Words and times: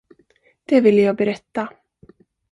Det 0.65 0.81
ville 0.81 1.01
jag 1.01 1.15
berätta. 1.15 1.69